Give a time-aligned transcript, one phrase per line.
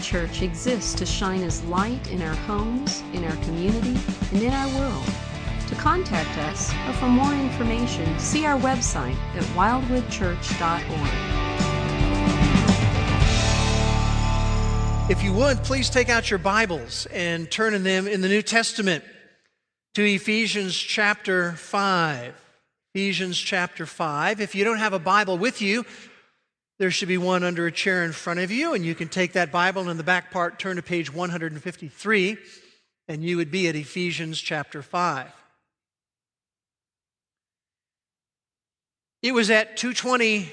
[0.00, 3.98] Church exists to shine as light in our homes, in our community,
[4.32, 5.04] and in our world.
[5.68, 11.50] To contact us or for more information, see our website at wildwoodchurch.org.
[15.10, 18.42] If you would, please take out your Bibles and turn in them in the New
[18.42, 19.04] Testament
[19.94, 22.34] to Ephesians chapter 5.
[22.94, 24.40] Ephesians chapter 5.
[24.40, 25.84] If you don't have a Bible with you,
[26.80, 29.34] there should be one under a chair in front of you, and you can take
[29.34, 32.38] that Bible and in the back part, turn to page 153,
[33.06, 35.30] and you would be at Ephesians chapter 5.
[39.20, 40.48] It was at 2:20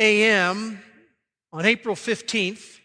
[0.00, 0.82] a.m.
[1.52, 2.80] on April 15th,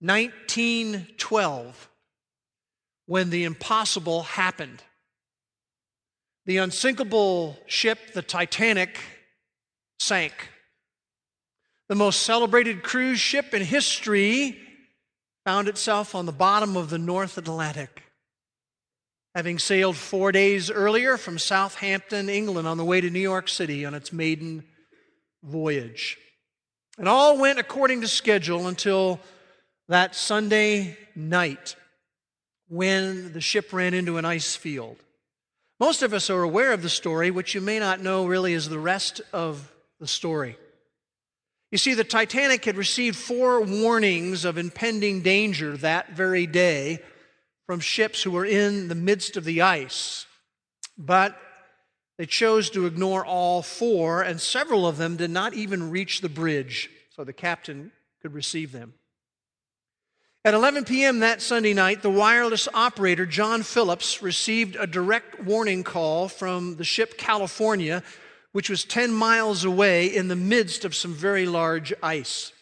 [0.00, 1.88] 1912,
[3.06, 4.82] when the impossible happened.
[6.44, 8.98] The unsinkable ship, the Titanic,
[10.00, 10.48] sank.
[11.88, 14.58] The most celebrated cruise ship in history
[15.44, 18.02] found itself on the bottom of the North Atlantic.
[19.34, 23.84] Having sailed four days earlier from Southampton, England, on the way to New York City
[23.84, 24.64] on its maiden
[25.42, 26.18] voyage.
[26.98, 29.20] And all went according to schedule until
[29.88, 31.76] that Sunday night
[32.68, 34.96] when the ship ran into an ice field.
[35.80, 37.30] Most of us are aware of the story.
[37.30, 40.56] which you may not know really is the rest of the story.
[41.72, 46.98] You see, the Titanic had received four warnings of impending danger that very day
[47.66, 50.26] from ships who were in the midst of the ice.
[50.98, 51.34] But
[52.18, 56.28] they chose to ignore all four, and several of them did not even reach the
[56.28, 58.92] bridge so the captain could receive them.
[60.44, 61.20] At 11 p.m.
[61.20, 66.84] that Sunday night, the wireless operator, John Phillips, received a direct warning call from the
[66.84, 68.02] ship California,
[68.52, 72.52] which was 10 miles away in the midst of some very large ice.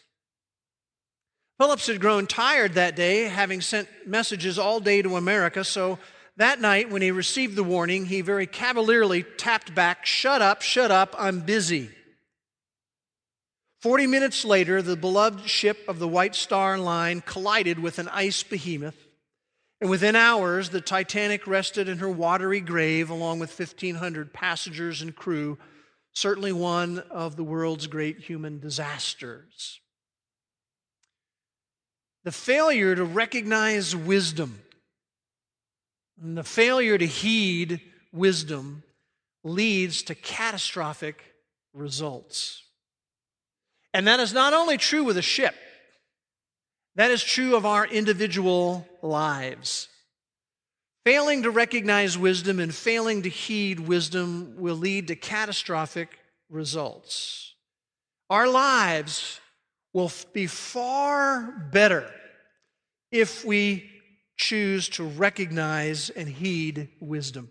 [1.59, 5.99] Phillips had grown tired that day, having sent messages all day to America, so
[6.37, 10.89] that night, when he received the warning, he very cavalierly tapped back, Shut up, shut
[10.89, 11.91] up, I'm busy.
[13.81, 18.43] Forty minutes later, the beloved ship of the White Star Line collided with an ice
[18.43, 18.97] behemoth,
[19.81, 25.15] and within hours, the Titanic rested in her watery grave along with 1,500 passengers and
[25.15, 25.57] crew,
[26.13, 29.79] certainly one of the world's great human disasters.
[32.23, 34.61] The failure to recognize wisdom
[36.21, 38.83] and the failure to heed wisdom
[39.43, 41.23] leads to catastrophic
[41.73, 42.63] results.
[43.93, 45.55] And that is not only true with a ship,
[46.95, 49.87] that is true of our individual lives.
[51.03, 57.55] Failing to recognize wisdom and failing to heed wisdom will lead to catastrophic results.
[58.29, 59.39] Our lives
[59.93, 62.09] will be far better
[63.11, 63.89] if we
[64.37, 67.49] choose to recognize and heed wisdom.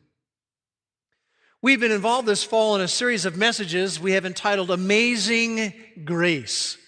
[1.61, 5.75] We've been involved this fall in a series of messages we have entitled Amazing
[6.05, 6.79] Grace.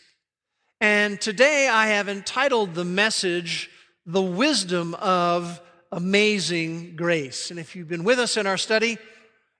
[0.80, 3.68] And today I have entitled the message,
[4.06, 5.60] The Wisdom of
[5.92, 7.50] Amazing Grace.
[7.50, 8.96] And if you've been with us in our study,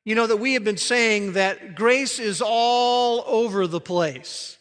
[0.05, 4.57] you know that we have been saying that grace is all over the place.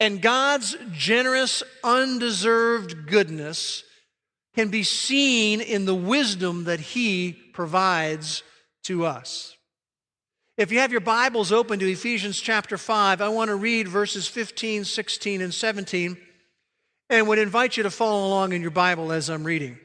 [0.00, 3.84] And God's generous, undeserved goodness
[4.54, 8.42] can be seen in the wisdom that He provides
[8.84, 9.56] to us.
[10.56, 14.26] If you have your Bibles open to Ephesians chapter 5, I want to read verses
[14.26, 16.18] 15, 16, and 17,
[17.08, 19.78] and would invite you to follow along in your Bible as I'm reading.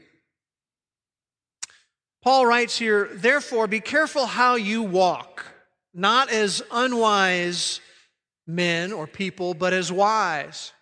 [2.26, 5.46] Paul writes here, Therefore, be careful how you walk,
[5.94, 7.80] not as unwise
[8.46, 10.74] men or people, but as wise,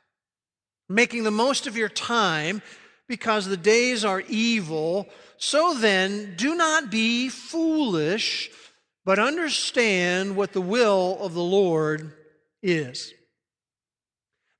[0.90, 2.64] making the most of your time
[3.08, 5.08] because the days are evil.
[5.38, 8.50] So then, do not be foolish
[9.06, 12.14] but understand what the will of the Lord
[12.62, 13.14] is.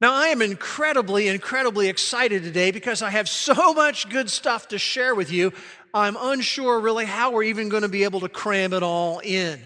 [0.02, 4.78] Now, I am incredibly, incredibly excited today because I have so much good stuff to
[4.78, 5.54] share with you.
[5.94, 9.60] I'm unsure really how we're even going to be able to cram it all in.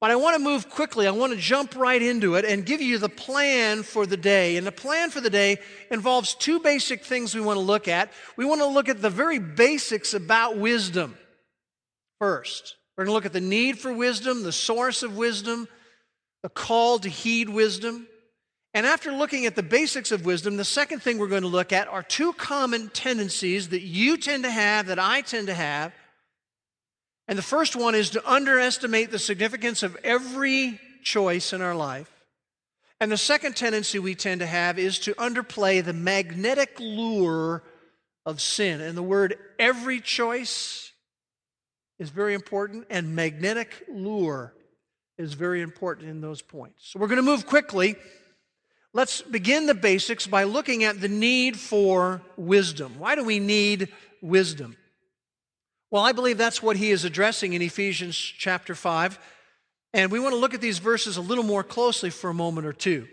[0.00, 1.06] But I want to move quickly.
[1.06, 4.58] I want to jump right into it and give you the plan for the day.
[4.58, 5.56] And the plan for the day
[5.90, 8.12] involves two basic things we want to look at.
[8.36, 11.16] We want to look at the very basics about wisdom
[12.20, 12.76] first.
[12.96, 15.66] We're going to look at the need for wisdom, the source of wisdom,
[16.42, 18.06] the call to heed wisdom.
[18.76, 21.72] And after looking at the basics of wisdom, the second thing we're going to look
[21.72, 25.94] at are two common tendencies that you tend to have, that I tend to have.
[27.26, 32.12] And the first one is to underestimate the significance of every choice in our life.
[33.00, 37.62] And the second tendency we tend to have is to underplay the magnetic lure
[38.26, 38.82] of sin.
[38.82, 40.92] And the word every choice
[41.98, 44.52] is very important, and magnetic lure
[45.16, 46.90] is very important in those points.
[46.90, 47.96] So we're going to move quickly.
[48.96, 52.98] Let's begin the basics by looking at the need for wisdom.
[52.98, 54.74] Why do we need wisdom?
[55.90, 59.18] Well, I believe that's what he is addressing in Ephesians chapter 5.
[59.92, 62.66] And we want to look at these verses a little more closely for a moment
[62.66, 63.06] or two.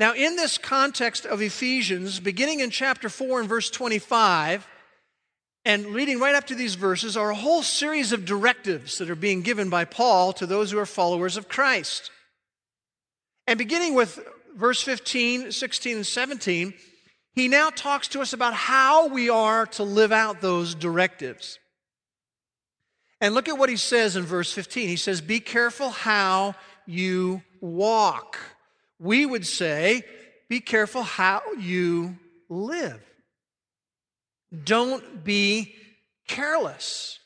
[0.00, 4.66] Now, in this context of Ephesians, beginning in chapter 4 and verse 25,
[5.64, 9.14] and leading right up to these verses, are a whole series of directives that are
[9.14, 12.10] being given by Paul to those who are followers of Christ.
[13.46, 14.18] And beginning with
[14.54, 16.74] verse 15, 16, and 17,
[17.34, 21.58] he now talks to us about how we are to live out those directives.
[23.20, 24.88] And look at what he says in verse 15.
[24.88, 26.54] He says, Be careful how
[26.86, 28.38] you walk.
[28.98, 30.02] We would say,
[30.48, 32.18] Be careful how you
[32.48, 33.00] live.
[34.62, 35.74] Don't be
[36.28, 37.18] careless.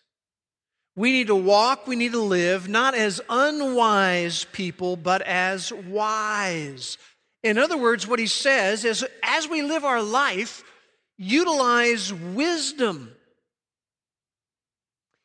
[0.96, 6.98] We need to walk, we need to live, not as unwise people, but as wise.
[7.42, 10.64] In other words, what he says is as we live our life,
[11.16, 13.12] utilize wisdom.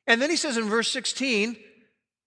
[0.06, 1.56] And then he says in verse 16,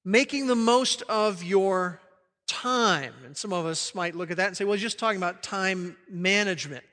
[0.05, 2.01] making the most of your
[2.47, 3.13] time.
[3.25, 5.43] And some of us might look at that and say, well, he's just talking about
[5.43, 6.85] time management.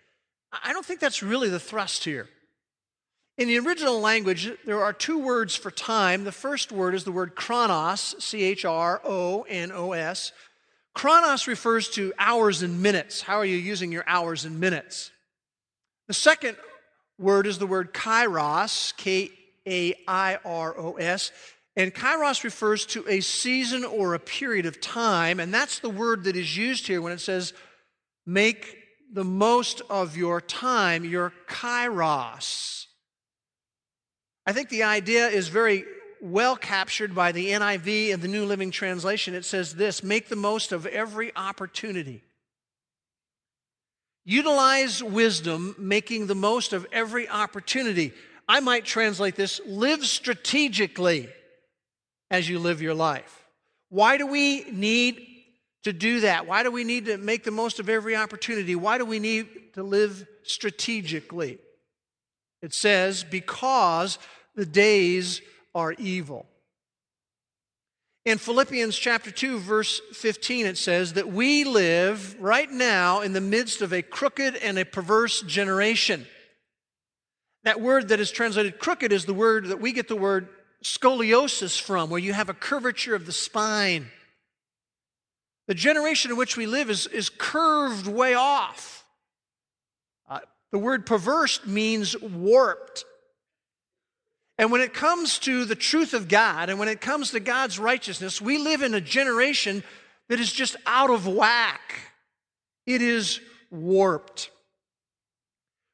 [0.64, 2.28] I don't think that's really the thrust here.
[3.38, 6.24] In the original language, there are two words for time.
[6.24, 10.32] The first word is the word chronos, C H R O N O S.
[10.94, 13.22] Chronos refers to hours and minutes.
[13.22, 15.12] How are you using your hours and minutes?
[16.08, 16.58] The second
[17.18, 19.32] word is the word kairos, K
[19.68, 21.32] A I R O S.
[21.76, 25.40] And kairos refers to a season or a period of time.
[25.40, 27.54] And that's the word that is used here when it says,
[28.28, 28.78] make
[29.12, 32.86] the most of your time, your kairos.
[34.46, 35.86] I think the idea is very
[36.24, 39.36] well captured by the NIV and the New Living Translation.
[39.36, 42.24] It says this make the most of every opportunity.
[44.24, 48.14] Utilize wisdom, making the most of every opportunity.
[48.48, 51.28] I might translate this live strategically
[52.32, 53.46] as you live your life.
[53.90, 55.28] Why do we need
[55.84, 56.48] to do that?
[56.48, 58.76] Why do we need to make the most of every opportunity?
[58.76, 61.60] Why do we need to live strategically?
[62.62, 64.20] It says, because
[64.56, 65.42] the days
[65.74, 66.46] are evil.
[68.26, 73.42] In Philippians chapter 2, verse 15, it says that we live right now in the
[73.42, 76.26] midst of a crooked and a perverse generation.
[77.66, 80.48] That word that is translated crooked is the word that we get the word
[80.84, 84.08] scoliosis from, where you have a curvature of the spine.
[85.68, 89.06] The generation in which we live is, is curved way off.
[90.30, 90.40] Uh,
[90.72, 93.06] the word perverse means warped.
[94.64, 97.78] And when it comes to the truth of God and when it comes to God's
[97.78, 99.84] righteousness, we live in a generation
[100.30, 102.00] that is just out of whack.
[102.86, 104.52] It is warped.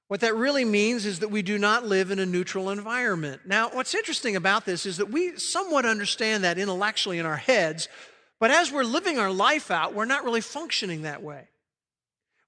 [0.08, 3.42] What that really means is that we do not live in a neutral environment.
[3.44, 7.90] Now, what's interesting about this is that we somewhat understand that intellectually in our heads,
[8.40, 11.48] but as we're living our life out, we're not really functioning that way.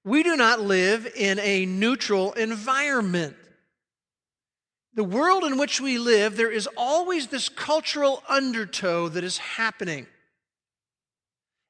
[0.04, 3.34] We do not live in a neutral environment.
[4.94, 10.06] The world in which we live, there is always this cultural undertow that is happening.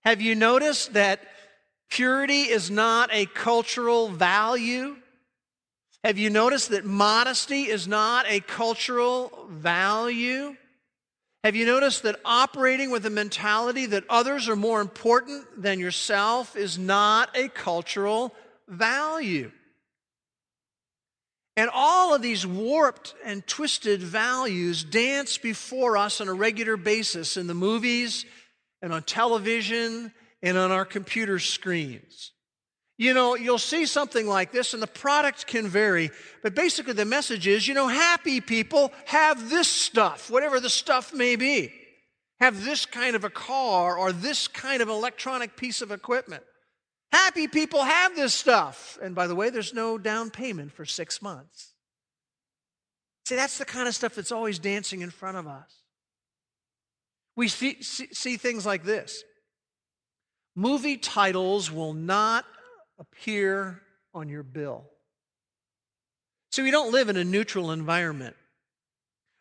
[0.05, 1.21] Have you noticed that
[1.89, 4.97] purity is not a cultural value?
[6.03, 10.57] Have you noticed that modesty is not a cultural value?
[11.45, 16.57] Have you noticed that operating with a mentality that others are more important than yourself
[16.57, 18.35] is not a cultural
[18.67, 19.53] value?
[21.57, 27.37] And all of these warped and twisted values dance before us on a regular basis
[27.37, 28.25] in the movies
[28.81, 32.33] and on television and on our computer screens.
[32.99, 36.11] You know, you'll see something like this, and the product can vary,
[36.43, 41.13] but basically the message is you know, happy people have this stuff, whatever the stuff
[41.13, 41.73] may be.
[42.41, 46.43] Have this kind of a car or this kind of electronic piece of equipment.
[47.13, 48.99] Happy people have this stuff.
[49.03, 51.73] And by the way, there's no down payment for six months.
[53.27, 55.83] See, that's the kind of stuff that's always dancing in front of us.
[57.37, 59.25] We see, see, see things like this
[60.55, 62.45] movie titles will not
[62.99, 63.81] appear
[64.15, 64.85] on your bill.
[66.51, 68.37] So we don't live in a neutral environment.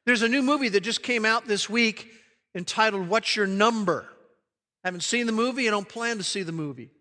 [0.05, 2.09] There's a new movie that just came out this week
[2.55, 4.07] entitled What's Your Number?
[4.83, 6.91] Haven't seen the movie, I don't plan to see the movie.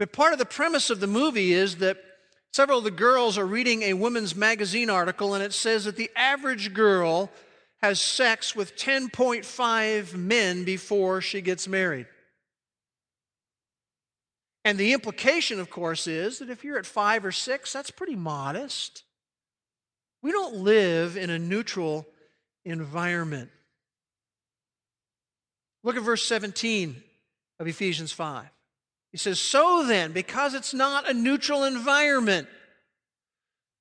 [0.00, 1.98] But part of the premise of the movie is that
[2.54, 6.10] several of the girls are reading a women's magazine article, and it says that the
[6.16, 7.30] average girl
[7.82, 12.06] has sex with 10.5 men before she gets married.
[14.64, 18.16] And the implication, of course, is that if you're at five or six, that's pretty
[18.16, 19.04] modest.
[20.22, 22.06] We don't live in a neutral
[22.64, 23.50] environment.
[25.84, 27.02] Look at verse 17
[27.58, 28.46] of Ephesians 5.
[29.12, 32.48] He says, So then, because it's not a neutral environment,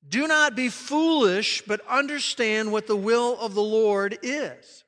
[0.08, 4.84] do not be foolish, but understand what the will of the Lord is.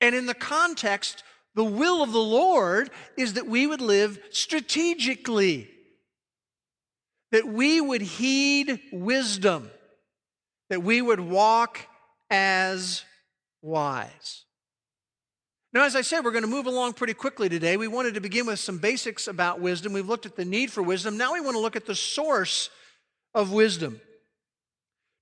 [0.00, 1.22] And in the context,
[1.54, 5.70] the will of the Lord is that we would live strategically,
[7.30, 9.70] that we would heed wisdom,
[10.70, 11.86] that we would walk
[12.30, 13.04] as
[13.62, 14.41] wise.
[15.72, 17.78] Now, as I said, we're going to move along pretty quickly today.
[17.78, 19.94] We wanted to begin with some basics about wisdom.
[19.94, 21.16] We've looked at the need for wisdom.
[21.16, 22.68] Now we want to look at the source
[23.34, 23.98] of wisdom.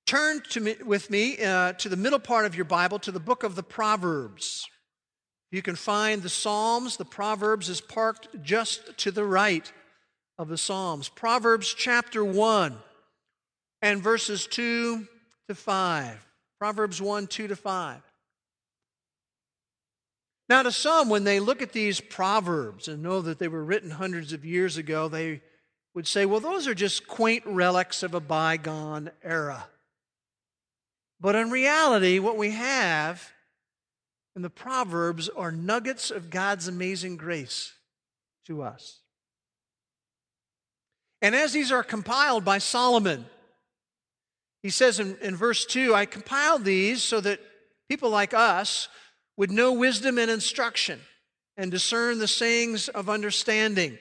[0.06, 3.20] Turn to me, with me uh, to the middle part of your Bible, to the
[3.20, 4.68] book of the Proverbs.
[5.52, 6.96] You can find the Psalms.
[6.96, 9.70] The Proverbs is parked just to the right
[10.36, 11.08] of the Psalms.
[11.08, 12.76] Proverbs chapter 1
[13.82, 15.06] and verses 2
[15.46, 16.26] to 5.
[16.58, 18.02] Proverbs 1, 2 to 5.
[20.50, 23.88] Now, to some, when they look at these proverbs and know that they were written
[23.88, 25.42] hundreds of years ago, they
[25.94, 29.68] would say, well, those are just quaint relics of a bygone era.
[31.20, 33.30] But in reality, what we have
[34.34, 37.72] in the Proverbs are nuggets of God's amazing grace
[38.46, 38.98] to us.
[41.22, 43.24] And as these are compiled by Solomon,
[44.64, 47.38] he says in, in verse 2 I compiled these so that
[47.88, 48.88] people like us
[49.36, 51.00] would know wisdom and instruction
[51.56, 53.98] and discern the sayings of understanding,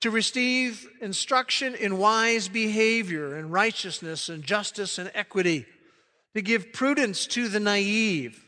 [0.00, 5.66] to receive instruction in wise behavior and righteousness and justice and equity,
[6.34, 8.44] to give prudence to the naive,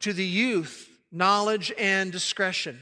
[0.00, 2.80] to the youth, knowledge and discretion.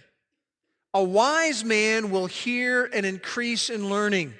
[0.95, 4.35] A wise man will hear and increase in learning,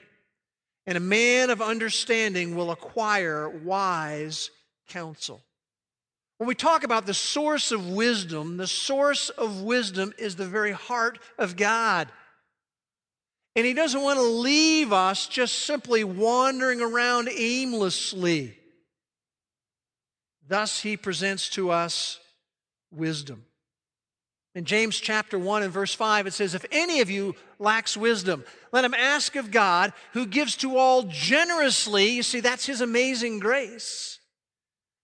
[0.87, 4.51] and a man of understanding will acquire wise
[4.89, 5.41] counsel.
[6.43, 10.73] When we talk about the source of wisdom, the source of wisdom is the very
[10.73, 12.09] heart of God.
[13.55, 18.59] And He doesn't want to leave us just simply wandering around aimlessly.
[20.49, 22.19] Thus, He presents to us
[22.91, 23.45] wisdom.
[24.57, 28.45] In James chapter 1 and verse 5, it says, If any of you lacks wisdom,
[28.73, 32.09] let him ask of God, who gives to all generously.
[32.09, 34.19] You see, that's His amazing grace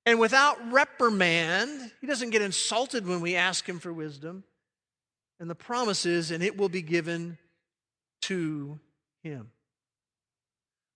[0.09, 1.93] and without reprimand.
[2.01, 4.43] He doesn't get insulted when we ask him for wisdom.
[5.39, 7.37] And the promise is, and it will be given
[8.23, 8.81] to
[9.23, 9.51] him.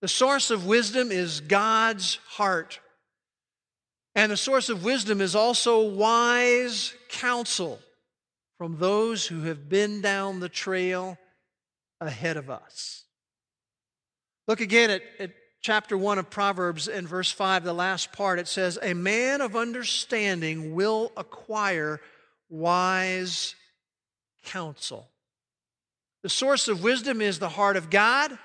[0.01, 2.79] The source of wisdom is God's heart.
[4.15, 7.79] And the source of wisdom is also wise counsel
[8.57, 11.19] from those who have been down the trail
[12.01, 13.03] ahead of us.
[14.47, 15.31] Look again at, at
[15.63, 19.55] chapter 1 of Proverbs in verse 5, the last part, it says, A man of
[19.55, 22.01] understanding will acquire
[22.49, 23.55] wise
[24.43, 25.09] counsel.
[26.21, 28.37] The source of wisdom is the heart of God.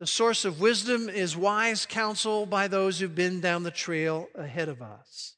[0.00, 4.68] The source of wisdom is wise counsel by those who've been down the trail ahead
[4.68, 5.34] of us.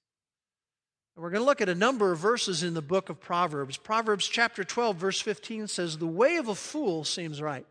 [1.16, 3.76] And we're going to look at a number of verses in the book of Proverbs.
[3.76, 7.66] Proverbs chapter 12, verse 15 says, The way of a fool seems right,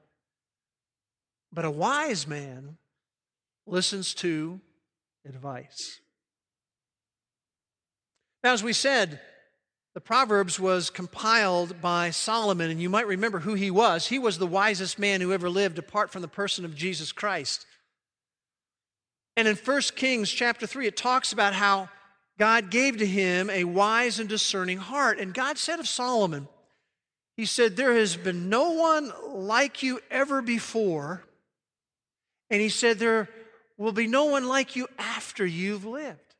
[1.53, 2.79] but a wise man
[3.72, 4.60] listens to
[5.26, 6.00] advice.
[8.44, 9.20] Now, as we said,
[9.94, 14.08] the Proverbs was compiled by Solomon, and you might remember who he was.
[14.08, 17.66] He was the wisest man who ever lived apart from the person of Jesus Christ.
[19.36, 21.90] And in 1 Kings chapter 3, it talks about how
[22.38, 25.20] God gave to him a wise and discerning heart.
[25.20, 26.48] And God said of Solomon,
[27.36, 31.24] He said, There has been no one like you ever before.
[32.50, 33.28] And He said, There
[33.80, 36.36] will be no one like you after you've lived.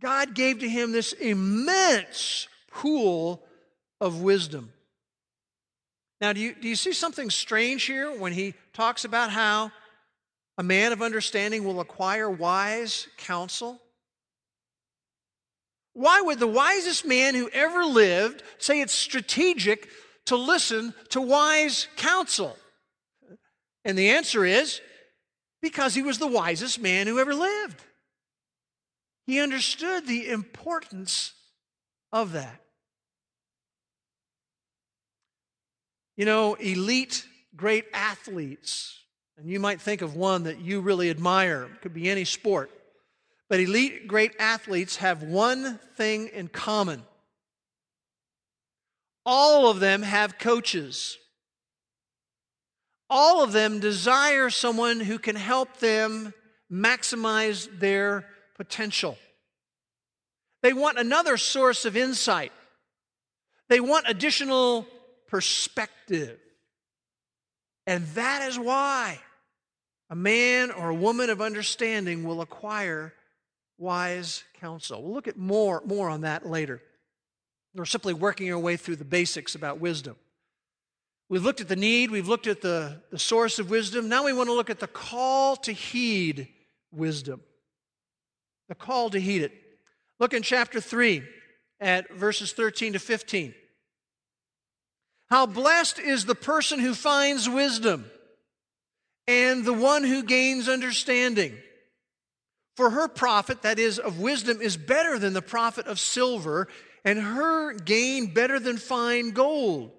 [0.00, 3.42] God gave to him this immense pool
[4.00, 4.72] of wisdom.
[6.20, 9.72] Now, do you, do you see something strange here when he talks about how
[10.56, 13.80] a man of understanding will acquire wise counsel?
[15.92, 19.88] Why would the wisest man who ever lived say it's strategic
[20.26, 22.56] to listen to wise counsel?
[23.84, 24.80] And the answer is
[25.66, 27.82] because he was the wisest man who ever lived.
[29.26, 31.32] He understood the importance
[32.12, 32.60] of that.
[36.16, 39.00] You know, elite great athletes,
[39.36, 42.70] and you might think of one that you really admire, could be any sport,
[43.48, 47.02] but elite great athletes have one thing in common.
[49.24, 51.18] All of them have coaches.
[53.08, 56.34] All of them desire someone who can help them
[56.70, 59.16] maximize their potential.
[60.62, 62.52] They want another source of insight.
[63.68, 64.86] They want additional
[65.28, 66.38] perspective.
[67.86, 69.20] And that is why
[70.10, 73.12] a man or a woman of understanding will acquire
[73.78, 75.02] wise counsel.
[75.02, 76.82] We'll look at more, more on that later.
[77.74, 80.16] We're simply working our way through the basics about wisdom.
[81.28, 84.08] We've looked at the need, we've looked at the, the source of wisdom.
[84.08, 86.48] Now we want to look at the call to heed
[86.92, 87.40] wisdom.
[88.68, 89.52] The call to heed it.
[90.20, 91.22] Look in chapter 3
[91.80, 93.54] at verses 13 to 15.
[95.28, 98.08] How blessed is the person who finds wisdom
[99.26, 101.56] and the one who gains understanding.
[102.76, 106.68] For her profit, that is, of wisdom, is better than the profit of silver,
[107.04, 109.92] and her gain better than fine gold.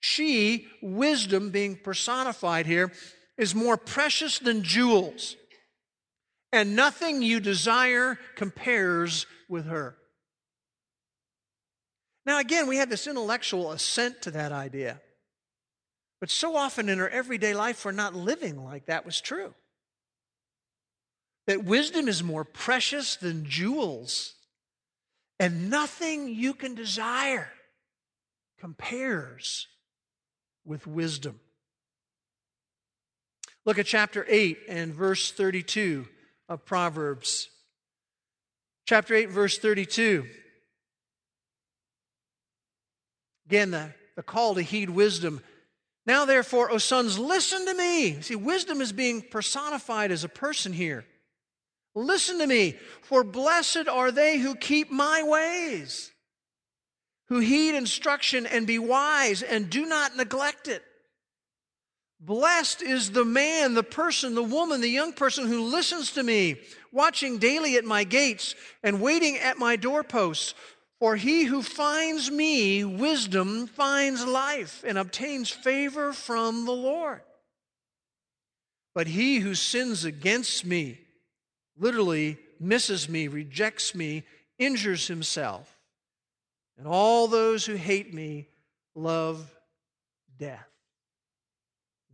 [0.00, 2.92] She, wisdom being personified here,
[3.36, 5.36] is more precious than jewels,
[6.52, 9.96] and nothing you desire compares with her.
[12.24, 15.00] Now, again, we have this intellectual assent to that idea.
[16.20, 19.54] But so often in our everyday life, we're not living like that was true.
[21.46, 24.34] That wisdom is more precious than jewels,
[25.38, 27.52] and nothing you can desire
[28.58, 29.68] compares
[30.66, 31.40] with wisdom.
[33.64, 36.06] Look at chapter 8 and verse 32
[36.48, 37.48] of Proverbs.
[38.86, 40.26] Chapter 8, verse 32.
[43.46, 45.40] Again, the, the call to heed wisdom.
[46.06, 48.20] Now, therefore, O sons, listen to me.
[48.22, 51.04] See, wisdom is being personified as a person here.
[51.96, 56.12] Listen to me, for blessed are they who keep my ways,
[57.28, 60.82] who heed instruction and be wise and do not neglect it.
[62.20, 66.56] Blessed is the man, the person, the woman, the young person who listens to me,
[66.90, 70.54] watching daily at my gates and waiting at my doorposts.
[70.98, 77.20] For he who finds me wisdom finds life and obtains favor from the Lord.
[78.94, 80.98] But he who sins against me,
[81.76, 84.24] literally misses me, rejects me,
[84.58, 85.75] injures himself.
[86.78, 88.48] And all those who hate me
[88.94, 89.50] love
[90.38, 90.66] death.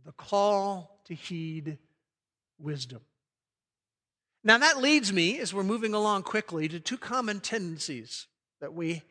[0.05, 1.77] The call to heed
[2.59, 3.01] wisdom.
[4.43, 8.27] Now, that leads me, as we're moving along quickly, to two common tendencies
[8.59, 9.01] that we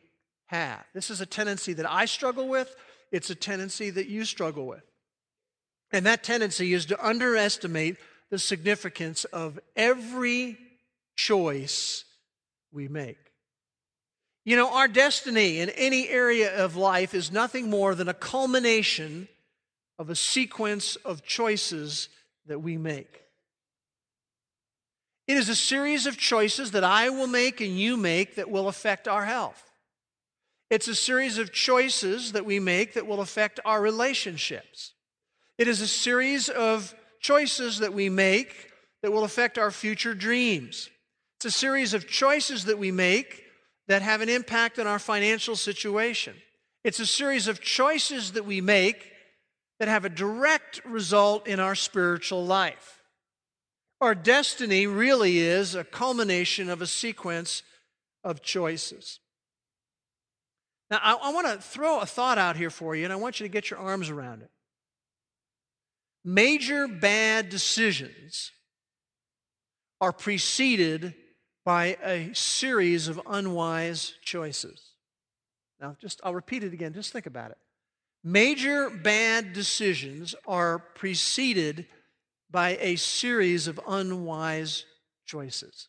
[0.46, 0.84] have.
[0.92, 2.74] This is a tendency that I struggle with,
[3.10, 4.82] it's a tendency that you struggle with.
[5.90, 7.96] And that tendency is to underestimate
[8.30, 10.58] the significance of every
[11.16, 12.04] choice
[12.70, 13.31] we make.
[14.44, 19.28] You know, our destiny in any area of life is nothing more than a culmination
[19.98, 22.08] of a sequence of choices
[22.46, 23.22] that we make.
[25.28, 28.66] It is a series of choices that I will make and you make that will
[28.66, 29.70] affect our health.
[30.70, 34.94] It's a series of choices that we make that will affect our relationships.
[35.56, 40.90] It is a series of choices that we make that will affect our future dreams.
[41.36, 43.41] It's a series of choices that we make
[43.92, 46.34] that have an impact on our financial situation.
[46.82, 49.12] It's a series of choices that we make
[49.78, 53.02] that have a direct result in our spiritual life.
[54.00, 57.62] Our destiny really is a culmination of a sequence
[58.24, 59.20] of choices.
[60.90, 63.40] Now, I, I want to throw a thought out here for you, and I want
[63.40, 64.50] you to get your arms around it.
[66.24, 68.52] Major bad decisions
[70.00, 71.12] are preceded
[71.64, 74.92] by a series of unwise choices.
[75.80, 76.92] Now, just I'll repeat it again.
[76.92, 77.58] Just think about it.
[78.24, 81.86] Major bad decisions are preceded
[82.50, 84.84] by a series of unwise
[85.26, 85.88] choices.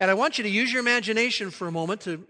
[0.00, 2.26] And I want you to use your imagination for a moment to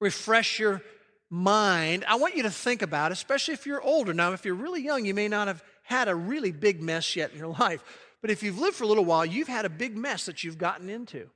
[0.00, 0.82] refresh your
[1.28, 2.04] mind.
[2.06, 4.14] I want you to think about, especially if you're older.
[4.14, 7.32] Now, if you're really young, you may not have had a really big mess yet
[7.32, 7.82] in your life.
[8.26, 10.58] But if you've lived for a little while, you've had a big mess that you've
[10.58, 11.30] gotten into.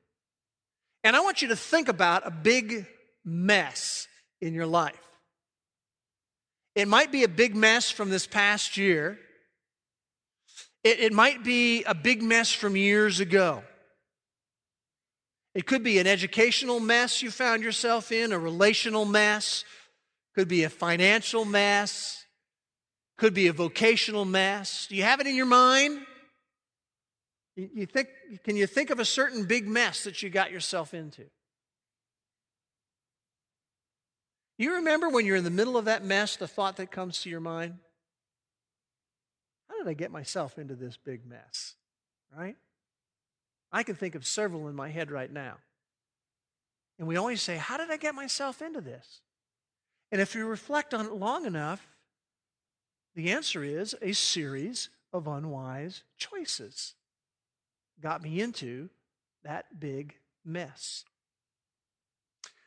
[1.05, 2.85] And I want you to think about a big
[3.25, 4.09] mess
[4.41, 4.99] in your life.
[6.75, 9.21] It might be a big mess from this past year.
[10.83, 13.63] It, it might be a big mess from years ago.
[15.55, 19.65] It could be an educational mess you found yourself in, a relational mess,
[20.35, 22.25] could be a financial mess,
[23.17, 24.89] Could be a vocational mess.
[24.89, 26.07] Do you have it in your mind?
[27.57, 28.09] You think,
[28.45, 31.25] can you think of a certain big mess that you got yourself into?
[34.57, 37.31] You remember when you're in the middle of that mess, the thought that comes to
[37.31, 37.79] your mind?
[39.69, 41.75] How did I get myself into this big mess?
[42.37, 42.57] Right?
[43.73, 45.57] I can think of several in my head right now.
[46.99, 49.23] And we always say, How did I get myself into this?
[50.13, 51.87] And if you reflect on it long enough,
[53.15, 56.95] the answer is a series of unwise choices
[58.01, 58.89] got me into
[59.45, 61.05] that big mess.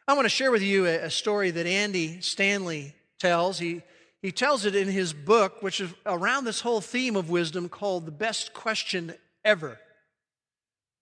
[0.08, 3.58] I want to share with you a, story that Andy Stanley tells.
[3.60, 3.82] He,
[4.22, 8.06] he tells it in his book, which is around this whole theme of wisdom called
[8.06, 9.13] The Best Question
[9.46, 9.80] Ever.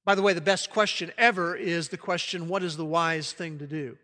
[0.05, 3.59] By the way, the best question ever is the question, What is the wise thing
[3.59, 3.97] to do?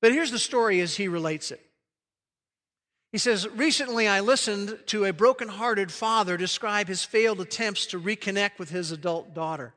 [0.00, 1.60] But here's the story as he relates it.
[3.10, 8.58] He says, Recently I listened to a broken-hearted father describe his failed attempts to reconnect
[8.58, 9.74] with his adult daughter.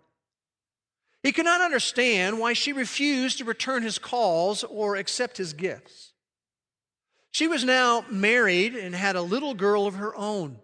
[1.24, 6.12] He could not understand why she refused to return his calls or accept his gifts.
[7.32, 10.58] She was now married and had a little girl of her own.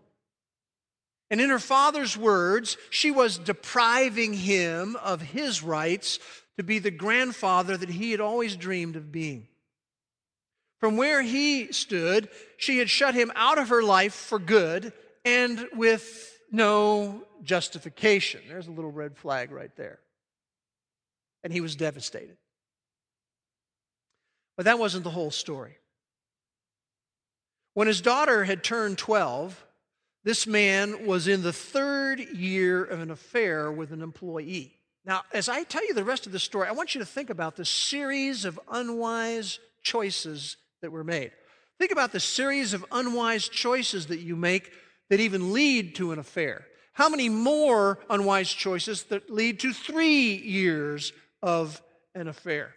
[1.29, 6.19] And in her father's words, she was depriving him of his rights
[6.57, 9.47] to be the grandfather that he had always dreamed of being.
[10.79, 14.93] From where he stood, she had shut him out of her life for good
[15.25, 18.41] and with no justification.
[18.47, 19.99] There's a little red flag right there
[21.43, 22.35] and he was devastated.
[24.57, 25.77] But that wasn't the whole story.
[27.73, 29.65] When his daughter had turned 12,
[30.23, 34.73] this man was in the third year of an affair with an employee.
[35.05, 37.29] Now, as I tell you the rest of the story, I want you to think
[37.29, 41.31] about the series of unwise choices that were made.
[41.79, 44.71] Think about the series of unwise choices that you make
[45.09, 46.65] that even lead to an affair.
[46.93, 51.81] How many more unwise choices that lead to three years of
[52.15, 52.73] an affair.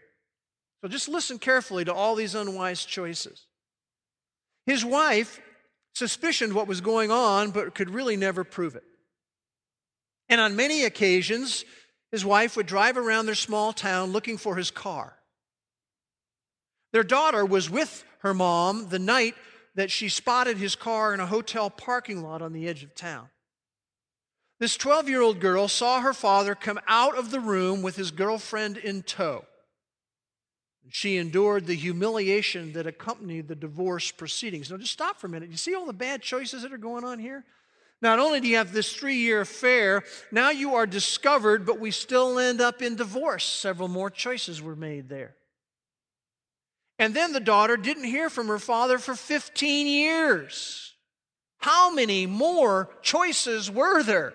[0.82, 3.46] So just listen carefully to all these unwise choices.
[4.66, 5.40] His wife
[5.94, 8.84] suspicioned what was going on, but could really never prove it.
[10.28, 11.64] And on many occasions,
[12.12, 15.16] his wife would drive around their small town looking for his car.
[16.92, 19.34] Their daughter was with her mom the night
[19.74, 23.28] that she spotted his car in a hotel parking lot on the edge of town.
[24.58, 28.10] This 12 year old girl saw her father come out of the room with his
[28.10, 29.44] girlfriend in tow.
[30.92, 34.70] She endured the humiliation that accompanied the divorce proceedings.
[34.70, 35.50] Now, just stop for a minute.
[35.50, 37.44] You see all the bad choices that are going on here?
[38.02, 41.90] Not only do you have this three year affair, now you are discovered, but we
[41.90, 43.44] still end up in divorce.
[43.44, 45.36] Several more choices were made there.
[47.00, 50.94] And then the daughter didn't hear from her father for 15 years.
[51.58, 54.34] How many more choices were there?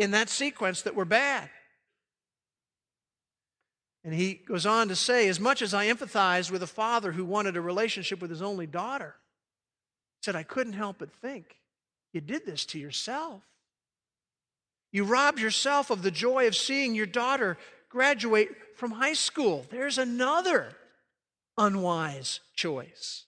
[0.00, 1.50] in that sequence that were bad.
[4.02, 7.24] And he goes on to say, as much as I empathize with a father who
[7.26, 9.14] wanted a relationship with his only daughter,
[10.22, 11.58] said, I couldn't help but think,
[12.14, 13.42] you did this to yourself.
[14.90, 17.58] You robbed yourself of the joy of seeing your daughter
[17.90, 19.66] graduate from high school.
[19.70, 20.74] There's another
[21.60, 23.26] unwise choice.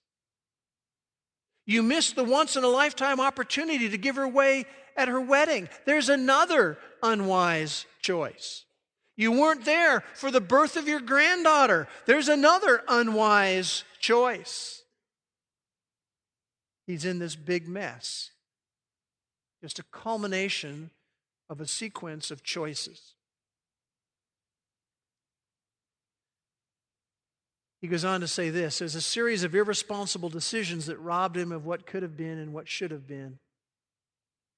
[1.67, 4.65] You missed the once in a lifetime opportunity to give her away
[4.97, 5.69] at her wedding.
[5.85, 8.65] There's another unwise choice.
[9.17, 11.87] You weren't there for the birth of your granddaughter.
[12.07, 14.83] There's another unwise choice.
[16.87, 18.31] He's in this big mess.
[19.61, 20.91] Just a culmination
[21.49, 23.15] of a sequence of choices.
[27.83, 31.51] He goes on to say this there's a series of irresponsible decisions that robbed him
[31.53, 33.39] of what could have been and what should have been.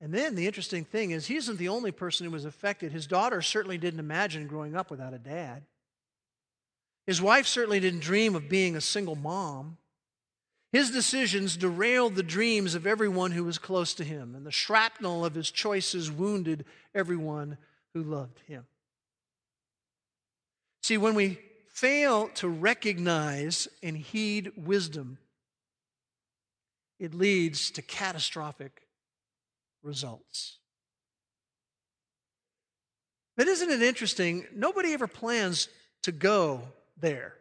[0.01, 2.93] And then the interesting thing is, he isn't the only person who was affected.
[2.93, 5.63] His daughter certainly didn't imagine growing up without a dad.
[7.07, 9.79] His wife certainly didn't dream of being a single mom.
[10.73, 15.25] His decisions derailed the dreams of everyone who was close to him, and the shrapnel
[15.25, 17.57] of his choices wounded everyone
[17.95, 18.67] who loved him.
[20.83, 21.39] See, when we
[21.75, 25.19] fail to recognize and heed wisdom,
[27.01, 28.83] it leads to catastrophic
[29.83, 30.59] results.
[33.37, 34.47] But isn't it interesting?
[34.55, 35.69] Nobody ever plans
[36.05, 36.63] to go
[37.01, 37.35] there.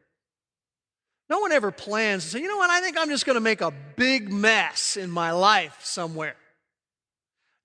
[1.30, 3.41] No one ever plans to say, you know what, I think I'm just going to
[3.41, 6.36] make a big mess in my life somewhere.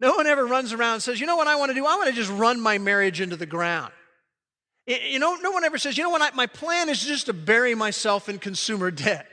[0.00, 1.86] No one ever runs around and says, you know what I want to do?
[1.86, 3.92] I want to just run my marriage into the ground.
[4.88, 7.34] You know, no one ever says, you know what, I, my plan is just to
[7.34, 9.26] bury myself in consumer debt.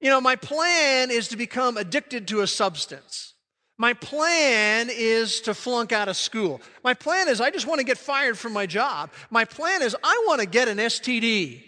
[0.00, 3.34] You know, my plan is to become addicted to a substance.
[3.76, 6.62] My plan is to flunk out of school.
[6.82, 9.10] My plan is I just want to get fired from my job.
[9.30, 11.62] My plan is I want to get an STD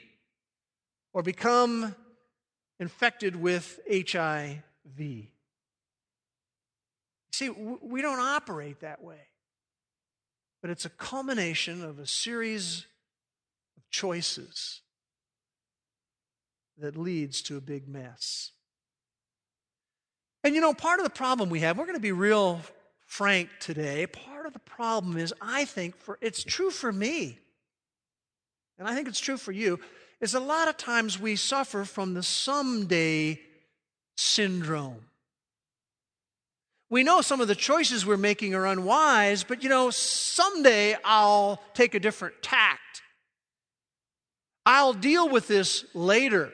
[1.12, 1.94] or become
[2.78, 4.56] infected with HIV.
[7.32, 9.20] See, we don't operate that way.
[10.60, 12.86] But it's a culmination of a series
[13.76, 14.80] of choices
[16.78, 18.52] that leads to a big mess.
[20.42, 22.60] And you know, part of the problem we have, we're going to be real
[23.06, 24.06] frank today.
[24.06, 27.38] Part of the problem is, I think, for it's true for me,
[28.78, 29.78] and I think it's true for you,
[30.20, 33.40] is a lot of times we suffer from the someday
[34.16, 35.09] syndrome.
[36.90, 41.62] We know some of the choices we're making are unwise, but you know, someday I'll
[41.72, 43.02] take a different tact.
[44.66, 46.50] I'll deal with this later.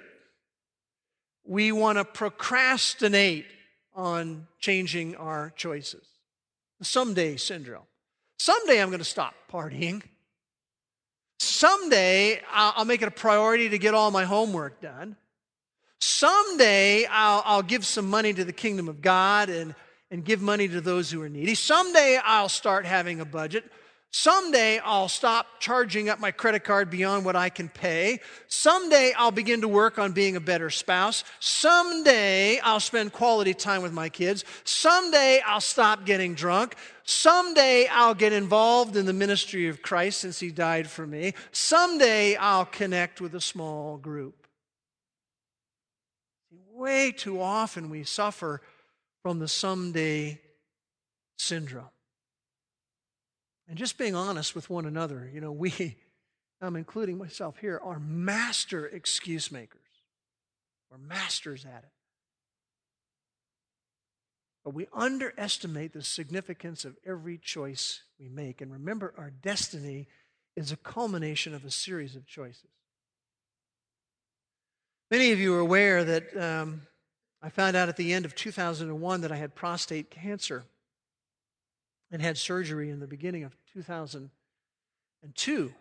[1.44, 3.46] We want to procrastinate
[3.94, 6.06] on changing our choices.
[6.82, 7.84] Someday syndrome.
[8.38, 10.02] Someday I'm going to stop partying.
[11.38, 15.16] Someday I'll make it a priority to get all my homework done.
[15.98, 19.74] Someday I'll, I'll give some money to the kingdom of God and,
[20.10, 21.54] and give money to those who are needy.
[21.54, 23.64] Someday I'll start having a budget.
[24.12, 28.20] Someday I'll stop charging up my credit card beyond what I can pay.
[28.48, 31.22] Someday I'll begin to work on being a better spouse.
[31.38, 34.44] Someday I'll spend quality time with my kids.
[34.64, 36.76] Someday I'll stop getting drunk.
[37.04, 41.34] Someday I'll get involved in the ministry of Christ since he died for me.
[41.52, 44.46] Someday I'll connect with a small group.
[46.72, 48.62] Way too often we suffer
[49.26, 50.40] from the someday
[51.36, 51.90] syndrome.
[53.66, 55.96] And just being honest with one another, you know, we,
[56.60, 59.80] I'm including myself here, are master excuse makers.
[60.92, 61.90] We're masters at it.
[64.64, 68.60] But we underestimate the significance of every choice we make.
[68.60, 70.06] And remember, our destiny
[70.54, 72.70] is a culmination of a series of choices.
[75.10, 76.82] Many of you are aware that um,
[77.42, 80.64] I found out at the end of 2001 that I had prostate cancer
[82.10, 85.72] and had surgery in the beginning of 2002.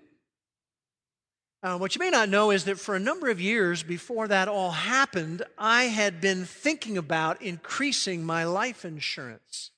[1.64, 4.48] Uh, what you may not know is that for a number of years before that
[4.48, 9.72] all happened, I had been thinking about increasing my life insurance.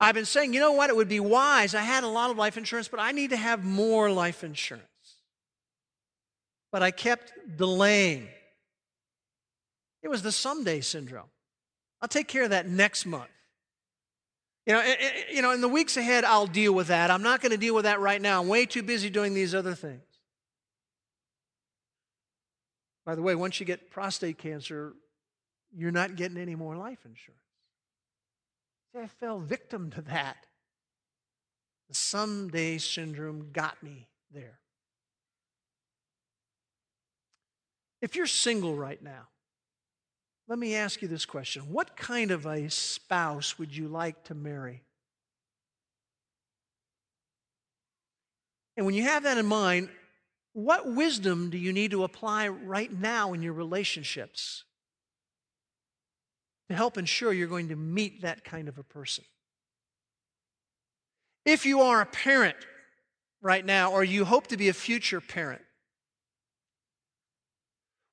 [0.00, 1.74] I've been saying, you know what, it would be wise.
[1.74, 4.86] I had a lot of life insurance, but I need to have more life insurance.
[6.72, 8.28] But I kept delaying.
[10.02, 11.28] It was the someday syndrome.
[12.00, 13.30] I'll take care of that next month.
[14.66, 17.10] You know, eh, eh, you know, in the weeks ahead, I'll deal with that.
[17.10, 18.40] I'm not going to deal with that right now.
[18.40, 20.02] I'm way too busy doing these other things.
[23.04, 24.94] By the way, once you get prostate cancer,
[25.76, 27.40] you're not getting any more life insurance.
[28.92, 30.36] See, I fell victim to that.
[31.88, 34.58] The someday syndrome got me there.
[38.00, 39.28] If you're single right now,
[40.50, 44.34] let me ask you this question What kind of a spouse would you like to
[44.34, 44.82] marry?
[48.76, 49.90] And when you have that in mind,
[50.52, 54.64] what wisdom do you need to apply right now in your relationships
[56.68, 59.24] to help ensure you're going to meet that kind of a person?
[61.44, 62.56] If you are a parent
[63.40, 65.62] right now, or you hope to be a future parent,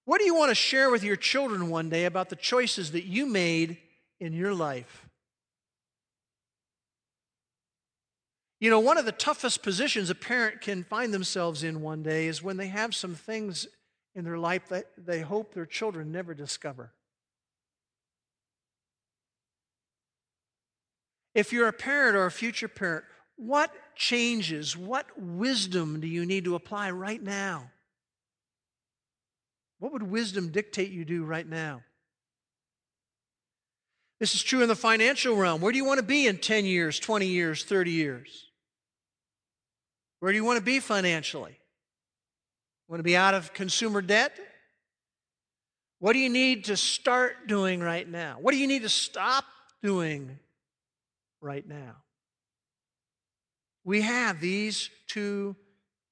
[0.08, 3.04] what do you want to share with your children one day about the choices that
[3.04, 3.76] you made
[4.22, 5.06] in your life?
[8.62, 12.28] You know, one of the toughest positions a parent can find themselves in one day
[12.28, 13.68] is when they have some things
[14.16, 16.94] in their life that they hope their children never discover.
[21.36, 23.04] If you're a parent or a future parent,
[23.36, 27.72] what changes, what wisdom do you need to apply right now?
[29.80, 31.84] What would wisdom dictate you do right now?
[34.20, 35.62] This is true in the financial realm.
[35.62, 38.48] Where do you want to be in 10 years, 20 years, 30 years?
[40.20, 41.60] Where do you want to be financially?
[42.88, 44.36] Want to be out of consumer debt?
[46.00, 48.38] What do you need to start doing right now?
[48.40, 49.46] What do you need to stop
[49.84, 50.40] doing
[51.42, 51.98] right now?
[53.84, 55.56] We have these two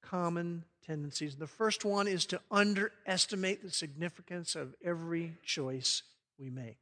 [0.02, 1.36] common tendencies.
[1.36, 6.02] The first one is to underestimate the significance of every choice
[6.38, 6.78] we make.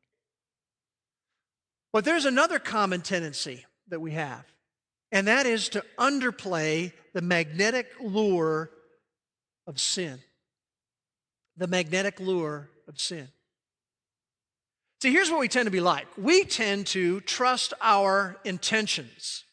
[1.92, 4.44] But there's another common tendency that we have,
[5.12, 8.70] and that is to underplay the magnetic lure
[9.66, 10.18] of sin.
[11.56, 13.28] The magnetic lure of sin.
[15.00, 19.44] See, here's what we tend to be like we tend to trust our intentions.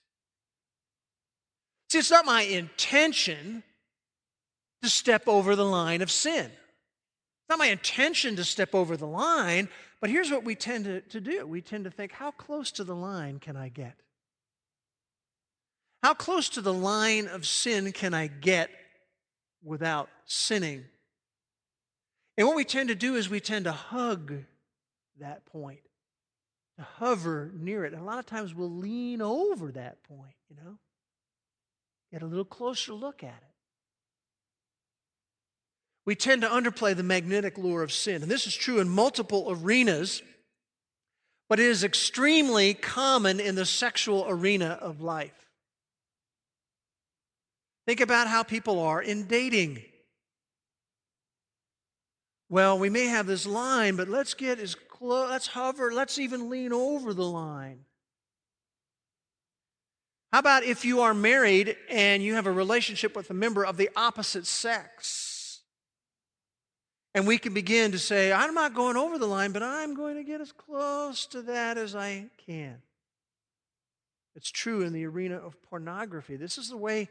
[1.92, 3.64] See, it's not my intention
[4.82, 6.46] to step over the line of sin.
[6.46, 11.02] It's not my intention to step over the line, but here's what we tend to,
[11.02, 13.96] to do we tend to think, how close to the line can I get?
[16.02, 18.72] How close to the line of sin can I get
[19.64, 20.86] without sinning?
[22.38, 24.34] And what we tend to do is we tend to hug
[25.20, 25.82] that point,
[26.78, 27.94] to hover near it.
[27.94, 30.78] And a lot of times we'll lean over that point, you know,
[32.12, 33.51] get a little closer look at it.
[36.06, 38.24] We tend to underplay the magnetic lure of sin.
[38.24, 40.22] And this is true in multiple arenas,
[41.48, 45.32] but it is extremely common in the sexual arena of life.
[47.86, 49.84] Think about how people are in dating.
[52.50, 56.50] Well, we may have this line, but let's get as close, let's hover, let's even
[56.50, 57.86] lean over the line.
[60.34, 63.78] How about if you are married and you have a relationship with a member of
[63.78, 65.31] the opposite sex?
[67.14, 70.16] And we can begin to say, I'm not going over the line, but I'm going
[70.16, 72.82] to get as close to that as I can.
[74.36, 76.38] It's true in the arena of pornography.
[76.38, 77.10] This is the way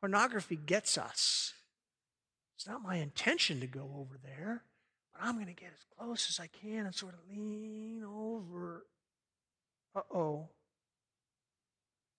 [0.00, 1.52] pornography gets us.
[2.56, 4.62] It's not my intention to go over there,
[5.12, 8.86] but I'm going to get as close as I can and sort of lean over.
[9.94, 10.48] Uh oh.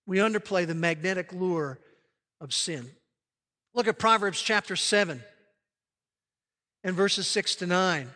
[0.06, 1.80] We underplay the magnetic lure
[2.40, 2.88] of sin.
[3.74, 5.22] Look at Proverbs chapter 7
[6.84, 8.08] and verses 6 to 9.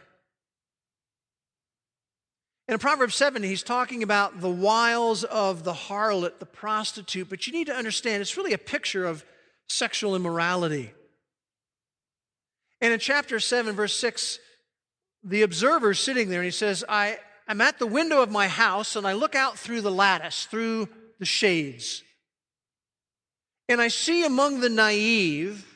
[2.68, 7.53] In Proverbs 7, he's talking about the wiles of the harlot, the prostitute, but you
[7.53, 9.25] need to understand it's really a picture of
[9.68, 10.92] sexual immorality.
[12.81, 14.38] And in chapter 7, verse 6,
[15.25, 18.48] the observer is sitting there and he says, I, I'm at the window of my
[18.48, 22.03] house and I look out through the lattice, through the shades.
[23.68, 25.71] And I see among the naive,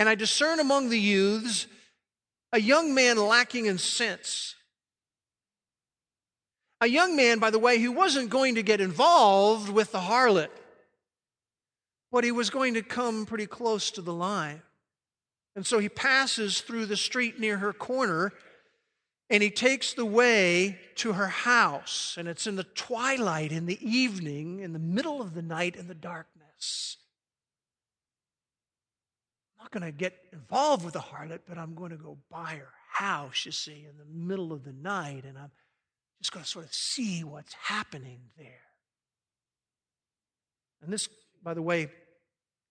[0.00, 1.68] and I discern among the youths,
[2.52, 4.56] a young man lacking in sense.
[6.80, 10.50] A young man, by the way, who wasn't going to get involved with the harlot
[12.12, 14.62] but he was going to come pretty close to the line.
[15.56, 18.32] And so he passes through the street near her corner
[19.28, 22.16] and he takes the way to her house.
[22.18, 25.86] And it's in the twilight, in the evening, in the middle of the night, in
[25.86, 26.96] the darkness.
[29.60, 32.54] I'm not going to get involved with the harlot, but I'm going to go by
[32.54, 35.24] her house, you see, in the middle of the night.
[35.26, 35.50] And I'm
[36.22, 38.62] just going to sort of see what's happening there.
[40.82, 41.08] And this
[41.42, 41.88] by the way,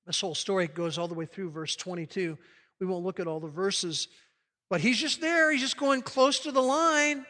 [0.05, 2.37] this whole story goes all the way through verse 22.
[2.79, 4.07] We won't look at all the verses,
[4.69, 5.51] but he's just there.
[5.51, 7.25] He's just going close to the line.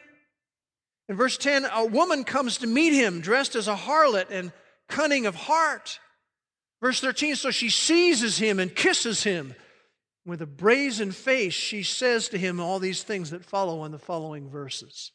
[1.08, 4.52] In verse 10, a woman comes to meet him dressed as a harlot and
[4.88, 5.98] cunning of heart.
[6.80, 9.54] Verse 13, so she seizes him and kisses him.
[10.26, 13.98] With a brazen face, she says to him all these things that follow in the
[13.98, 15.12] following verses.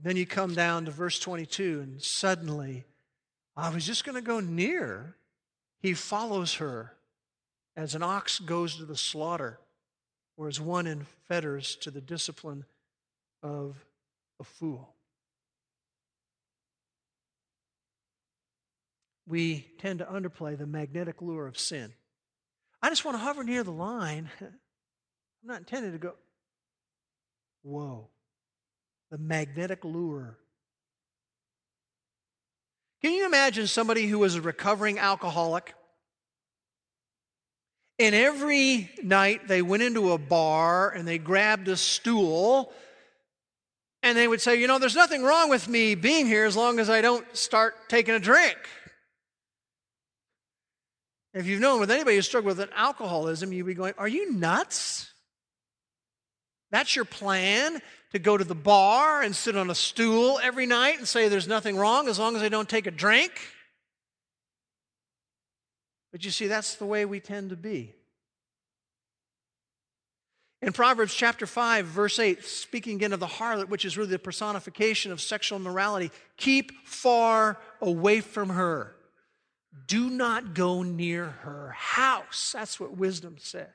[0.00, 2.84] Then you come down to verse 22, and suddenly
[3.56, 5.14] I was just going to go near.
[5.80, 6.92] He follows her
[7.76, 9.58] as an ox goes to the slaughter,
[10.36, 12.64] or as one in fetters to the discipline
[13.42, 13.76] of
[14.40, 14.93] a fool.
[19.26, 21.92] We tend to underplay the magnetic lure of sin.
[22.82, 24.30] I just want to hover near the line.
[24.40, 24.50] I'm
[25.42, 26.14] not intended to go,
[27.62, 28.08] whoa.
[29.10, 30.38] The magnetic lure
[33.04, 35.74] can you imagine somebody who was a recovering alcoholic?
[37.98, 42.72] And every night they went into a bar and they grabbed a stool
[44.02, 46.78] and they would say, You know, there's nothing wrong with me being here as long
[46.78, 48.56] as I don't start taking a drink.
[51.34, 54.32] If you've known with anybody who struggled with an alcoholism, you'd be going, Are you
[54.32, 55.12] nuts?
[56.70, 57.80] That's your plan
[58.12, 61.48] to go to the bar and sit on a stool every night and say there's
[61.48, 63.32] nothing wrong as long as I don't take a drink.
[66.12, 67.92] But you see, that's the way we tend to be.
[70.62, 74.18] In Proverbs chapter 5, verse 8, speaking again of the harlot, which is really the
[74.18, 78.93] personification of sexual morality, keep far away from her.
[79.86, 82.52] Do not go near her house.
[82.52, 83.68] That's what wisdom says.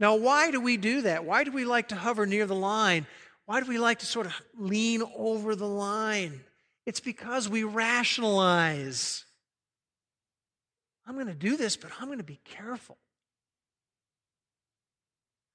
[0.00, 1.24] Now, why do we do that?
[1.24, 3.06] Why do we like to hover near the line?
[3.46, 6.40] Why do we like to sort of lean over the line?
[6.86, 9.24] It's because we rationalize.
[11.06, 12.98] I'm going to do this, but I'm going to be careful.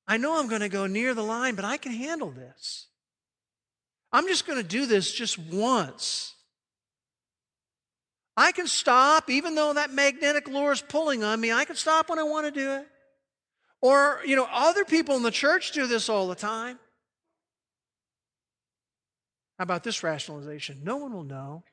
[0.08, 2.88] I know I'm going to go near the line, but I can handle this.
[4.12, 6.34] I'm just going to do this just once.
[8.40, 11.52] I can stop, even though that magnetic lure is pulling on me.
[11.52, 12.88] I can stop when I want to do it.
[13.82, 16.80] Or, you know, other people in the church do this all the time.
[19.58, 20.80] How about this rationalization?
[20.86, 21.66] No one will know.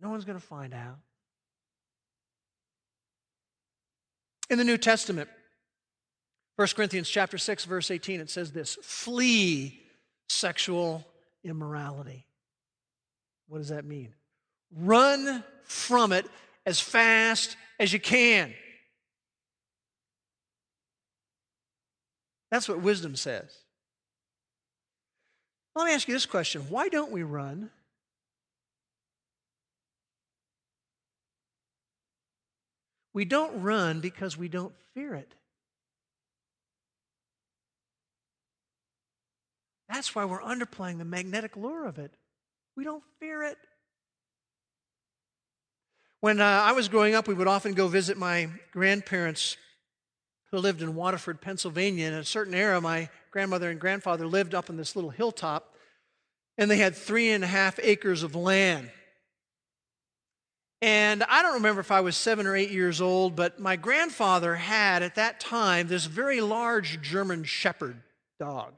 [0.00, 0.98] No one's going to find out.
[4.50, 5.30] In the New Testament,
[6.56, 9.80] 1 Corinthians chapter 6 verse 18 it says this, flee
[10.28, 11.06] sexual
[11.44, 12.26] immorality.
[13.48, 14.14] What does that mean?
[14.74, 16.26] Run from it
[16.66, 18.54] as fast as you can.
[22.50, 23.52] That's what wisdom says.
[25.74, 27.70] Let me ask you this question why don't we run?
[33.12, 35.32] We don't run because we don't fear it.
[39.88, 42.12] That's why we're underplaying the magnetic lure of it.
[42.76, 43.56] We don't fear it.
[46.20, 49.56] When uh, I was growing up, we would often go visit my grandparents
[50.50, 52.08] who lived in Waterford, Pennsylvania.
[52.08, 55.74] In a certain era, my grandmother and grandfather lived up on this little hilltop,
[56.56, 58.90] and they had three and a half acres of land.
[60.80, 64.54] And I don't remember if I was seven or eight years old, but my grandfather
[64.54, 68.02] had at that time this very large German Shepherd
[68.38, 68.74] dog.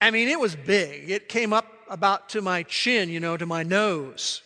[0.00, 1.10] I mean, it was big.
[1.10, 4.40] It came up about to my chin, you know, to my nose.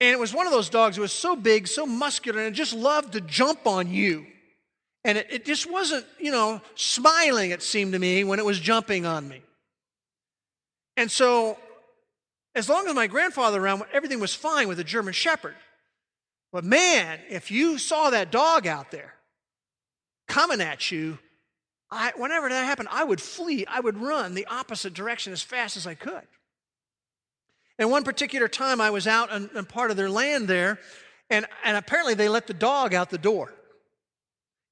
[0.00, 2.72] And it was one of those dogs that was so big, so muscular, and just
[2.72, 4.24] loved to jump on you.
[5.04, 8.60] And it, it just wasn't, you know, smiling, it seemed to me, when it was
[8.60, 9.42] jumping on me.
[10.96, 11.58] And so
[12.54, 15.56] as long as my grandfather around, everything was fine with a German Shepherd.
[16.52, 19.14] But man, if you saw that dog out there
[20.28, 21.18] coming at you,
[21.90, 23.66] I, whenever that happened, I would flee.
[23.66, 26.22] I would run the opposite direction as fast as I could.
[27.78, 30.78] And one particular time, I was out on, on part of their land there,
[31.30, 33.52] and, and apparently they let the dog out the door.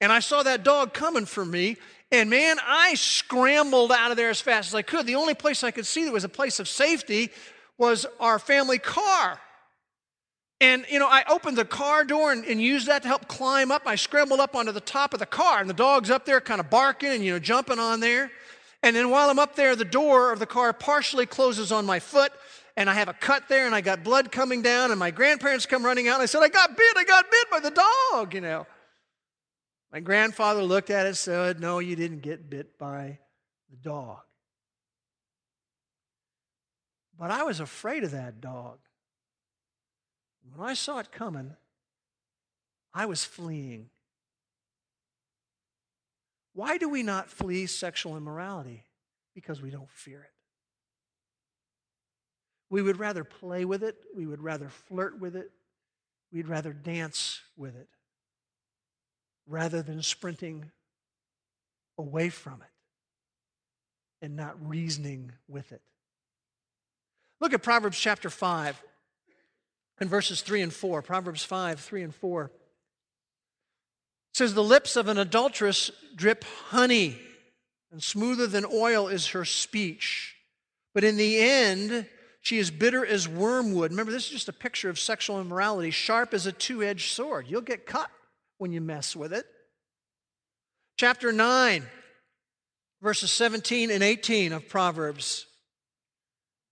[0.01, 1.77] And I saw that dog coming for me,
[2.11, 5.07] and man, I scrambled out of there as fast as I could.
[5.07, 7.31] The only place I could see that was a place of safety
[7.79, 9.41] was our family car.
[10.61, 13.73] And, you know, I opened the car door and, and, used that to help climb
[13.73, 13.83] up.
[13.85, 16.61] I scrambled up onto the top of the car, and the dog's up there kind
[16.61, 18.31] of barking and, you know, jumping on there.
[18.85, 21.99] And then while I'm up there, the door of the car partially closes on my
[21.99, 22.33] foot,
[22.77, 25.67] and I have a cut there, and I got blood coming down, and my grandparents
[25.67, 28.35] come running out, and I said, I got bit, I got bit by the dog,
[28.35, 28.67] you know.
[29.93, 33.19] My grandfather looked at it and said, No, you didn't get bit by
[33.71, 34.21] the dog.
[37.19, 38.79] But I was afraid of that dog.
[40.55, 41.55] When I saw it coming,
[42.95, 43.91] I was fleeing.
[46.55, 48.85] Why do we not flee sexual immorality?
[49.35, 50.32] Because we don't fear it.
[52.73, 55.51] We would rather play with it, we would rather flirt with it,
[56.33, 57.87] we'd rather dance with it
[59.47, 60.71] rather than sprinting
[61.99, 65.83] away from it and not reasoning with it.
[67.41, 68.83] Look at Proverbs chapter 5
[70.01, 71.03] and verses 3 and 4.
[71.03, 72.45] Proverbs 5, 3 and 4.
[72.45, 72.51] It
[74.33, 77.19] says, The lips of an adulteress drip honey,
[77.91, 80.37] and smoother than oil is her speech.
[80.95, 82.07] But in the end,
[82.43, 83.93] she is bitter as wormwood.
[83.93, 87.47] Remember, this is just a picture of sexual immorality, sharp as a two edged sword.
[87.49, 88.11] You'll get cut
[88.59, 89.47] when you mess with it.
[90.99, 91.85] Chapter 9,
[93.01, 95.47] verses 17 and 18 of Proverbs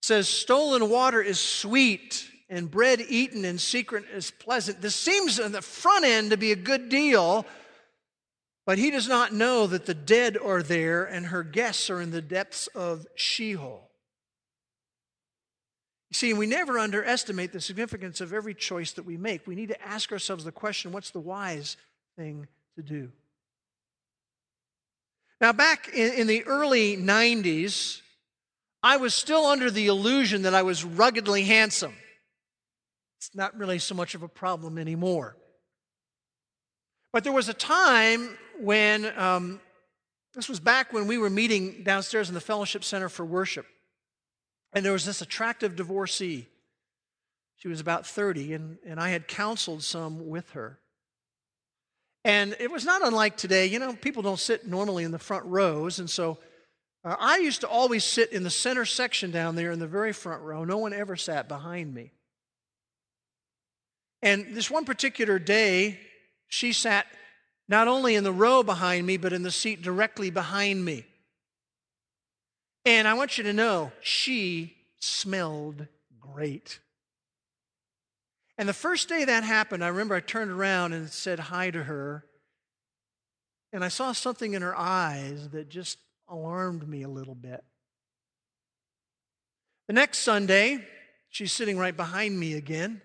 [0.03, 4.81] says, Stolen water is sweet, and bread eaten in secret is pleasant.
[4.81, 7.47] This seems on the front end to be a good deal,
[8.67, 12.11] but he does not know that the dead are there and her guests are in
[12.11, 13.90] the depths of Sheol.
[16.21, 19.47] See, we never underestimate the significance of every choice that we make.
[19.47, 21.79] We need to ask ourselves the question what's the wise
[22.15, 22.47] thing
[22.77, 23.11] to do?
[25.41, 28.03] Now, back in, in the early 90s,
[28.83, 31.95] I was still under the illusion that I was ruggedly handsome.
[33.17, 35.39] It's not really so much of a problem anymore.
[37.15, 39.59] But there was a time when, um,
[40.35, 43.65] this was back when we were meeting downstairs in the Fellowship Center for worship.
[44.73, 46.49] And there was this attractive divorcee.
[47.57, 50.79] She was about 30, and, and I had counseled some with her.
[52.25, 53.67] And it was not unlike today.
[53.67, 56.39] You know, people don't sit normally in the front rows, and so
[57.05, 60.13] uh, I used to always sit in the center section down there in the very
[60.13, 60.65] front row.
[60.65, 62.13] No one ever sat behind me.
[64.23, 65.99] And this one particular day,
[66.49, 67.07] she sat
[67.69, 71.07] not only in the row behind me, but in the seat directly behind me.
[72.85, 75.87] And I want you to know, she smelled
[76.19, 76.79] great.
[78.57, 81.83] And the first day that happened, I remember I turned around and said hi to
[81.85, 82.25] her.
[83.73, 87.65] And I saw something in her eyes that just alarmed me a little bit.
[89.87, 90.85] The next Sunday,
[91.29, 93.01] she's sitting right behind me again.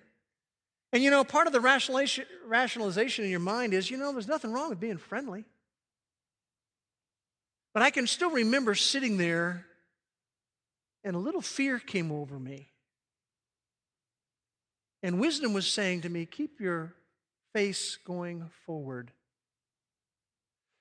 [0.93, 4.51] And you know, part of the rationalization in your mind is you know, there's nothing
[4.51, 5.45] wrong with being friendly.
[7.75, 9.65] But I can still remember sitting there
[11.03, 12.69] and a little fear came over me.
[15.03, 16.95] And wisdom was saying to me, Keep your
[17.53, 19.11] face going forward.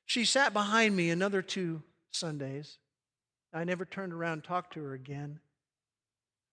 [0.07, 1.83] She sat behind me another two
[2.13, 2.79] Sundays.
[3.53, 5.41] I never turned around and talked to her again.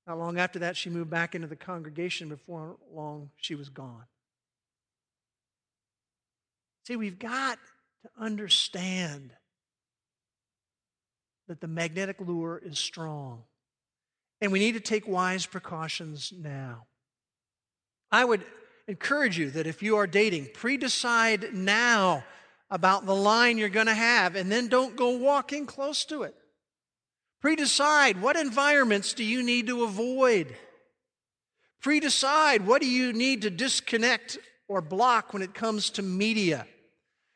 [0.07, 2.29] Not long after that, she moved back into the congregation.
[2.29, 4.05] Before long, she was gone.
[6.87, 7.59] See, we've got
[8.01, 9.33] to understand
[11.47, 13.43] that the magnetic lure is strong.
[14.39, 16.87] And we need to take wise precautions now.
[18.11, 18.43] I would
[18.87, 22.23] encourage you that if you are dating, pre decide now
[22.69, 26.35] about the line you're going to have, and then don't go walking close to it.
[27.41, 30.55] Pre decide what environments do you need to avoid.
[31.81, 34.37] Pre decide what do you need to disconnect
[34.67, 36.65] or block when it comes to media.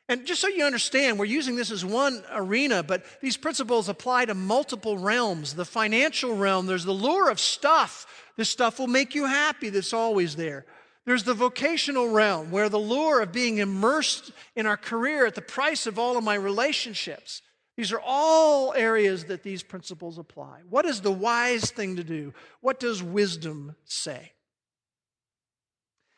[0.07, 4.25] And just so you understand, we're using this as one arena, but these principles apply
[4.25, 5.55] to multiple realms.
[5.55, 8.05] The financial realm, there's the lure of stuff.
[8.37, 10.65] This stuff will make you happy, that's always there.
[11.05, 15.41] There's the vocational realm, where the lure of being immersed in our career at the
[15.41, 17.41] price of all of my relationships.
[17.75, 20.61] These are all areas that these principles apply.
[20.69, 22.33] What is the wise thing to do?
[22.61, 24.31] What does wisdom say?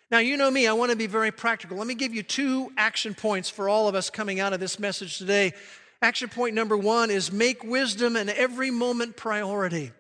[0.10, 1.78] Now, you know me, I want to be very practical.
[1.78, 4.80] Let me give you two action points for all of us coming out of this
[4.80, 5.54] message today.
[6.02, 9.92] Action point number one is make wisdom an every moment priority.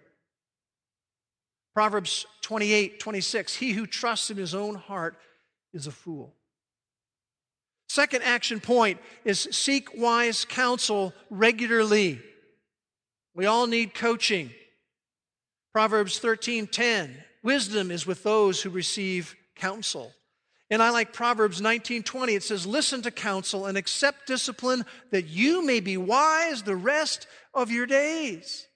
[1.73, 5.17] Proverbs 28 26, he who trusts in his own heart
[5.73, 6.33] is a fool.
[7.89, 12.21] Second action point is seek wise counsel regularly.
[13.33, 14.51] We all need coaching.
[15.73, 20.13] Proverbs 13:10 Wisdom is with those who receive counsel.
[20.69, 25.65] And I like Proverbs 19:20 it says listen to counsel and accept discipline that you
[25.65, 28.67] may be wise the rest of your days.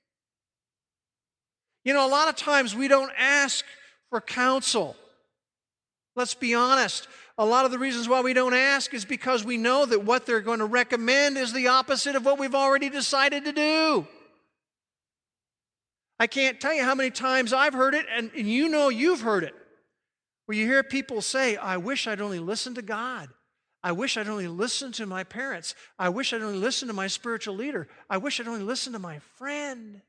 [1.83, 3.65] You know a lot of times we don't ask
[4.09, 4.95] for counsel.
[6.15, 7.07] Let's be honest.
[7.37, 10.25] A lot of the reasons why we don't ask is because we know that what
[10.25, 14.07] they're going to recommend is the opposite of what we've already decided to do.
[16.19, 19.21] I can't tell you how many times I've heard it, and, and you know you've
[19.21, 19.55] heard it,
[20.51, 23.29] where you hear people say, I wish I'd only listened to God.
[23.81, 25.75] I wish I'd only listened to my parents.
[25.97, 27.87] I wish I'd only listened to my spiritual leader.
[28.09, 30.01] I wish I'd only listened to my friend.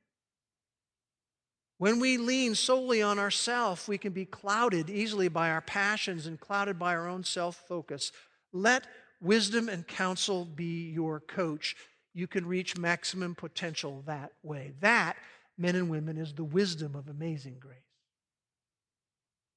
[1.79, 6.41] When we lean solely on ourselves, we can be clouded easily by our passions and
[6.41, 8.11] clouded by our own self focus.
[8.53, 8.89] Let
[9.21, 11.77] wisdom and counsel be your coach.
[12.15, 14.73] You can reach maximum potential that way.
[14.81, 15.15] That,
[15.57, 17.92] men and women, is the wisdom of amazing grace.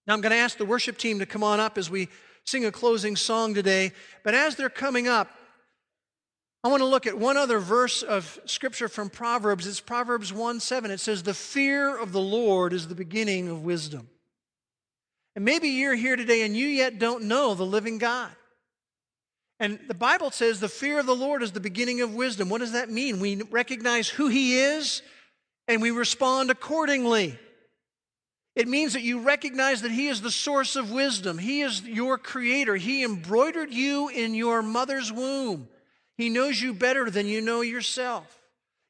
[0.08, 2.10] Now, I'm going to ask the worship team to come on up as we
[2.44, 3.92] sing a closing song today.
[4.24, 5.30] But as they're coming up,
[6.64, 9.68] I want to look at one other verse of scripture from Proverbs.
[9.68, 10.92] It's Proverbs 1 7.
[10.92, 14.10] It says, The fear of the Lord is the beginning of wisdom.
[15.36, 18.32] And maybe you're here today and you yet don't know the living God.
[19.60, 22.50] And the Bible says the fear of the Lord is the beginning of wisdom.
[22.50, 23.20] What does that mean?
[23.20, 25.02] We recognize who He is
[25.68, 27.38] and we respond accordingly.
[28.56, 31.38] It means that you recognize that He is the source of wisdom.
[31.38, 32.76] He is your creator.
[32.76, 35.68] He embroidered you in your mother's womb.
[36.18, 38.40] He knows you better than you know yourself.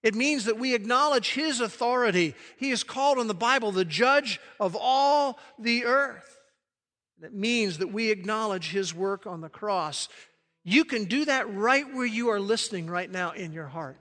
[0.03, 2.35] It means that we acknowledge His authority.
[2.57, 6.39] He is called in the Bible the judge of all the earth.
[7.23, 10.09] It means that we acknowledge His work on the cross.
[10.63, 13.97] You can do that right where you are listening right now in your heart.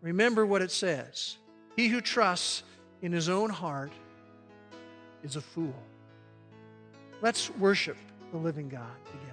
[0.00, 1.36] Remember what it says
[1.74, 2.62] He who trusts
[3.02, 3.92] in his own heart
[5.22, 5.74] is a fool.
[7.22, 7.96] Let's worship
[8.32, 9.23] the living God together.